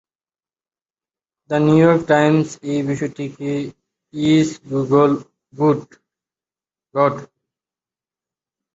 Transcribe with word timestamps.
The 1.49 1.57
New York 1.65 2.01
Times 2.09 2.47
এই 2.71 2.79
বিষয়টিকে 2.89 3.51
"is 4.13 4.49
Google 4.69 5.11
god?" 5.53 5.79